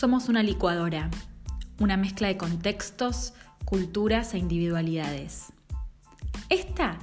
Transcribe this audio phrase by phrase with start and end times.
[0.00, 1.10] Somos una licuadora,
[1.78, 3.34] una mezcla de contextos,
[3.66, 5.52] culturas e individualidades.
[6.48, 6.96] Esta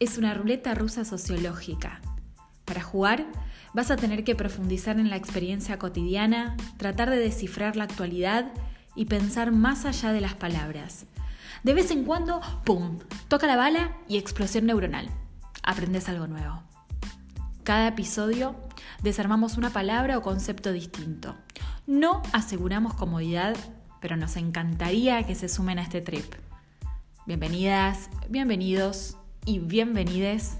[0.00, 2.00] es una ruleta rusa sociológica.
[2.64, 3.26] Para jugar
[3.74, 8.52] vas a tener que profundizar en la experiencia cotidiana, tratar de descifrar la actualidad
[8.96, 11.06] y pensar más allá de las palabras.
[11.62, 12.98] De vez en cuando, ¡pum!,
[13.28, 15.08] toca la bala y explosión neuronal.
[15.62, 16.60] Aprendes algo nuevo.
[17.62, 18.56] Cada episodio
[19.02, 21.36] desarmamos una palabra o concepto distinto.
[21.86, 23.56] No aseguramos comodidad,
[24.00, 26.34] pero nos encantaría que se sumen a este trip.
[27.26, 30.58] Bienvenidas, bienvenidos y bienvenides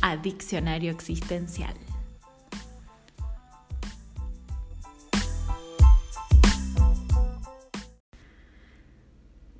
[0.00, 1.74] a Diccionario Existencial.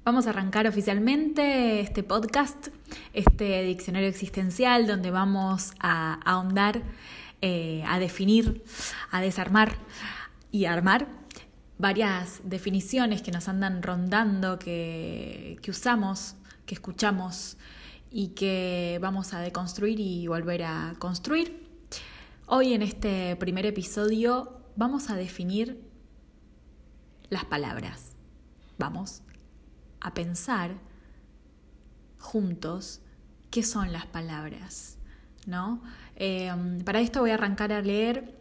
[0.06, 2.68] Vamos a arrancar oficialmente este podcast,
[3.12, 6.80] este diccionario existencial, donde vamos a ahondar,
[7.42, 8.64] eh, a definir,
[9.10, 9.76] a desarmar
[10.50, 11.08] y armar
[11.78, 17.58] varias definiciones que nos andan rondando, que, que usamos, que escuchamos
[18.10, 21.66] y que vamos a deconstruir y volver a construir.
[22.46, 25.82] Hoy en este primer episodio vamos a definir
[27.28, 28.14] las palabras.
[28.78, 29.22] Vamos
[30.00, 30.78] a pensar
[32.18, 33.00] juntos
[33.50, 34.95] qué son las palabras,
[35.46, 35.82] ¿no?
[36.16, 38.34] Em, para esto voy a arrancar a leer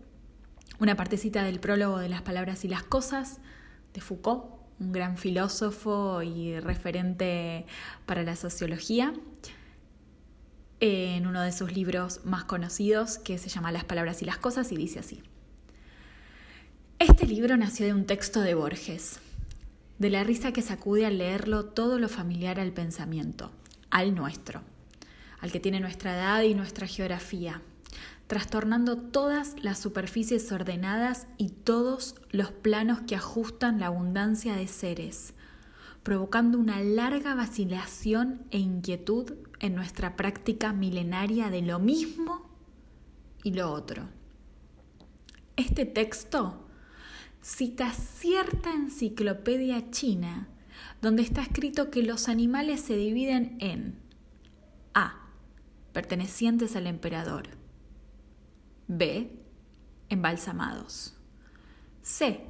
[0.79, 3.39] una partecita del prólogo de las palabras y las cosas
[3.93, 4.45] de Foucault,
[4.79, 7.65] un gran filósofo y referente
[8.05, 9.13] para la sociología,
[10.81, 14.71] en uno de sus libros más conocidos que se llama Las palabras y las cosas
[14.71, 15.23] y dice así.
[16.99, 19.19] Este libro nació de un texto de Borges,
[19.99, 23.51] de la risa que sacude al leerlo todo lo familiar al pensamiento,
[23.89, 24.61] al nuestro,
[25.39, 27.61] al que tiene nuestra edad y nuestra geografía,
[28.27, 35.33] trastornando todas las superficies ordenadas y todos los planos que ajustan la abundancia de seres,
[36.03, 42.49] provocando una larga vacilación e inquietud en nuestra práctica milenaria de lo mismo
[43.43, 44.07] y lo otro.
[45.55, 46.65] Este texto
[47.41, 50.47] cita cierta enciclopedia china
[51.01, 53.99] donde está escrito que los animales se dividen en
[54.93, 55.24] A.
[55.95, 57.47] pertenecientes al emperador,
[58.89, 59.31] B.
[60.09, 61.15] embalsamados,
[62.01, 62.41] C.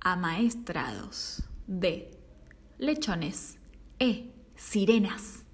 [0.00, 2.10] amaestrados, D.
[2.76, 3.56] lechones,
[3.98, 4.34] E.
[4.54, 5.44] sirenas,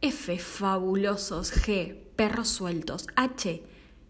[0.00, 0.38] F.
[0.38, 1.94] fabulosos, G.
[2.16, 3.62] perros sueltos, H.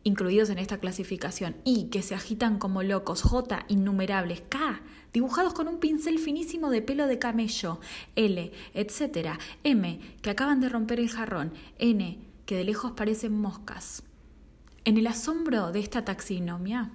[0.04, 4.80] Incluidos en esta clasificación, y que se agitan como locos, J, innumerables, K,
[5.12, 7.80] dibujados con un pincel finísimo de pelo de camello,
[8.14, 14.02] L, etc., M, que acaban de romper el jarrón, N, que de lejos parecen moscas.
[14.86, 16.90] En el asombro de esta taxinomia,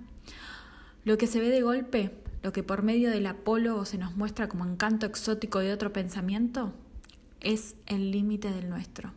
[1.06, 2.09] lo que se ve de golpe,
[2.41, 6.74] lo que por medio del apólogo se nos muestra como encanto exótico de otro pensamiento,
[7.40, 9.14] es el límite del nuestro,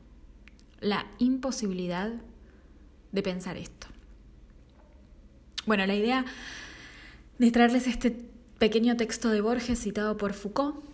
[0.81, 2.13] la imposibilidad
[3.13, 3.87] de pensar esto.
[5.65, 6.27] Bueno, la idea
[7.39, 8.11] de traerles este
[8.59, 10.85] pequeño texto de Borges citado por Foucault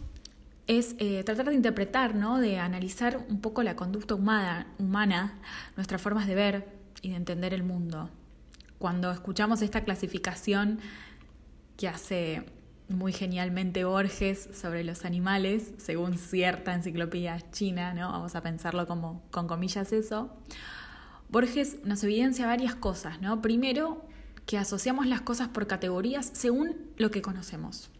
[0.66, 2.38] es eh, tratar de interpretar, ¿no?
[2.38, 5.38] de analizar un poco la conducta humana, humana,
[5.76, 6.68] nuestras formas de ver
[7.00, 8.10] y de entender el mundo.
[8.78, 10.80] Cuando escuchamos esta clasificación
[11.76, 12.44] que hace
[12.88, 18.12] muy genialmente Borges sobre los animales, según cierta enciclopedia china, ¿no?
[18.12, 20.30] vamos a pensarlo como con comillas eso,
[21.28, 23.40] Borges nos evidencia varias cosas, ¿no?
[23.40, 24.04] Primero,
[24.44, 27.90] que asociamos las cosas por categorías según lo que conocemos.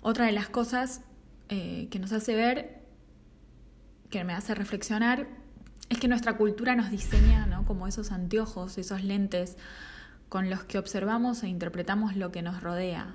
[0.00, 1.02] Otra de las cosas
[1.48, 2.82] eh, que nos hace ver,
[4.10, 5.26] que me hace reflexionar,
[5.88, 7.64] es que nuestra cultura nos diseña ¿no?
[7.64, 9.56] como esos anteojos, esos lentes
[10.28, 13.14] con los que observamos e interpretamos lo que nos rodea.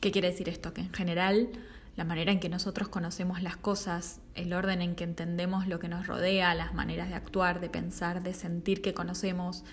[0.00, 0.72] ¿Qué quiere decir esto?
[0.74, 1.48] Que en general
[1.96, 5.88] la manera en que nosotros conocemos las cosas, el orden en que entendemos lo que
[5.88, 9.64] nos rodea, las maneras de actuar, de pensar, de sentir que conocemos,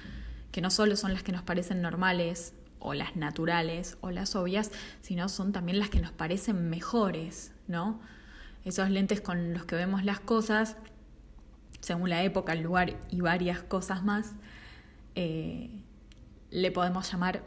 [0.51, 4.71] que no solo son las que nos parecen normales o las naturales o las obvias,
[5.01, 7.99] sino son también las que nos parecen mejores, ¿no?
[8.65, 10.77] Esos lentes con los que vemos las cosas,
[11.79, 14.33] según la época, el lugar y varias cosas más,
[15.15, 15.69] eh,
[16.51, 17.43] le podemos llamar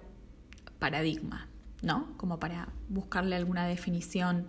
[0.78, 1.50] paradigma.
[1.82, 2.16] ¿no?
[2.16, 4.46] Como para buscarle alguna definición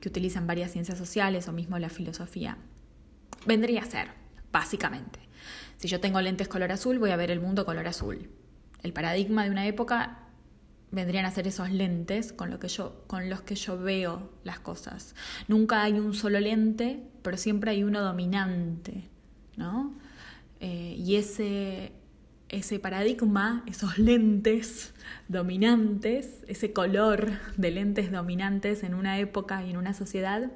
[0.00, 2.58] que utilizan varias ciencias sociales o mismo la filosofía.
[3.46, 4.08] Vendría a ser,
[4.52, 5.20] básicamente.
[5.78, 8.30] Si yo tengo lentes color azul, voy a ver el mundo color azul.
[8.84, 10.20] El paradigma de una época
[10.92, 14.60] vendrían a ser esos lentes con, lo que yo, con los que yo veo las
[14.60, 15.16] cosas.
[15.48, 19.08] Nunca hay un solo lente, pero siempre hay uno dominante,
[19.56, 19.92] ¿no?
[20.60, 21.92] Eh, y ese
[22.54, 24.94] ese paradigma, esos lentes
[25.28, 30.52] dominantes, ese color de lentes dominantes en una época y en una sociedad,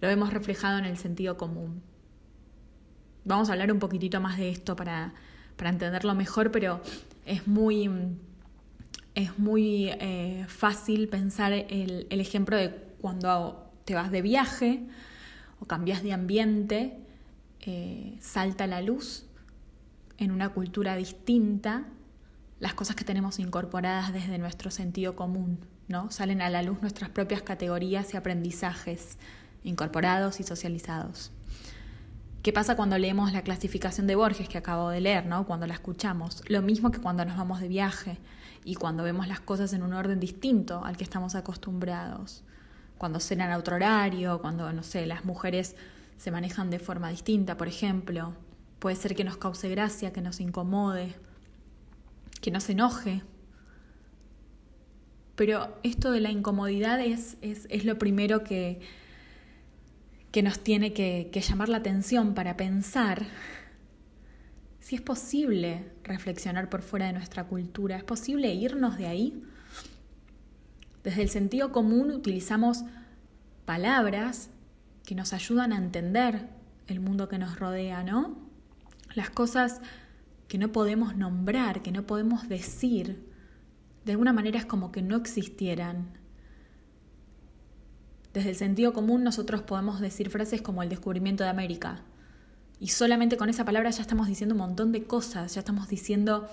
[0.00, 1.82] lo vemos reflejado en el sentido común.
[3.24, 5.12] Vamos a hablar un poquitito más de esto para,
[5.58, 6.80] para entenderlo mejor, pero
[7.26, 7.90] es muy,
[9.14, 12.70] es muy eh, fácil pensar el, el ejemplo de
[13.02, 14.86] cuando te vas de viaje
[15.60, 16.98] o cambias de ambiente,
[17.60, 19.26] eh, salta la luz
[20.16, 21.86] en una cultura distinta
[22.60, 26.10] las cosas que tenemos incorporadas desde nuestro sentido común, ¿no?
[26.10, 29.18] Salen a la luz nuestras propias categorías y aprendizajes
[29.62, 31.30] incorporados y socializados.
[32.42, 35.44] ¿Qué pasa cuando leemos la clasificación de Borges que acabo de leer, ¿no?
[35.44, 36.42] Cuando la escuchamos.
[36.48, 38.18] Lo mismo que cuando nos vamos de viaje
[38.64, 42.44] y cuando vemos las cosas en un orden distinto al que estamos acostumbrados.
[42.96, 45.74] Cuando cenan a otro horario, cuando, no sé, las mujeres
[46.16, 48.34] se manejan de forma distinta, por ejemplo.
[48.78, 51.16] Puede ser que nos cause gracia, que nos incomode,
[52.40, 53.22] que nos enoje.
[55.34, 58.80] Pero esto de la incomodidad es, es lo primero que,
[60.30, 63.26] que nos tiene que, llamar la atención para pensar
[64.80, 69.42] si es posible reflexionar por fuera de nuestra cultura, es posible irnos de ahí.
[71.04, 72.84] Desde el sentido común utilizamos
[73.66, 74.50] palabras
[75.04, 76.48] que nos ayudan a entender
[76.86, 78.38] el mundo que nos rodea, ¿no?
[79.14, 79.80] Las cosas
[80.48, 83.28] que no podemos nombrar, que no podemos decir,
[84.06, 86.08] de alguna manera es como que no existieran.
[88.32, 92.02] Desde el sentido común nosotros podemos decir frases como el descubrimiento de América.
[92.80, 96.48] Y solamente con esa palabra ya estamos diciendo un montón de cosas, ya estamos diciendo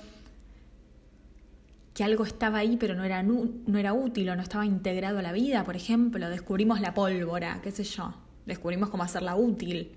[1.93, 5.21] que algo estaba ahí pero no era, no era útil o no estaba integrado a
[5.21, 8.13] la vida, por ejemplo, descubrimos la pólvora, qué sé yo,
[8.45, 9.95] descubrimos cómo hacerla útil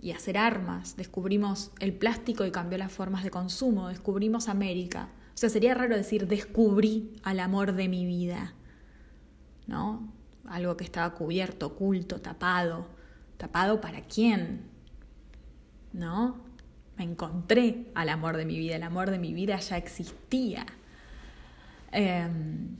[0.00, 5.08] y hacer armas, descubrimos el plástico y cambió las formas de consumo, descubrimos América.
[5.34, 8.54] O sea, sería raro decir descubrí al amor de mi vida,
[9.66, 10.12] ¿no?
[10.48, 12.86] Algo que estaba cubierto, oculto, tapado.
[13.36, 14.62] ¿Tapado para quién?
[15.92, 16.44] ¿No?
[16.96, 20.66] Me encontré al amor de mi vida, el amor de mi vida ya existía.
[21.90, 22.76] Em,